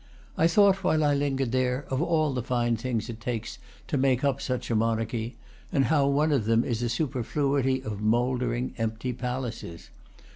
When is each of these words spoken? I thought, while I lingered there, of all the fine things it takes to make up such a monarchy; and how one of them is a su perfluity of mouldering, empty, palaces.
I 0.35 0.47
thought, 0.47 0.83
while 0.83 1.03
I 1.03 1.13
lingered 1.13 1.51
there, 1.51 1.85
of 1.91 2.01
all 2.01 2.33
the 2.33 2.41
fine 2.41 2.75
things 2.75 3.07
it 3.07 3.21
takes 3.21 3.59
to 3.87 3.97
make 3.97 4.23
up 4.23 4.41
such 4.41 4.71
a 4.71 4.75
monarchy; 4.75 5.35
and 5.71 5.85
how 5.93 6.07
one 6.07 6.31
of 6.31 6.45
them 6.45 6.63
is 6.63 6.81
a 6.81 6.89
su 6.89 7.05
perfluity 7.05 7.85
of 7.85 8.01
mouldering, 8.01 8.73
empty, 8.79 9.13
palaces. 9.13 9.91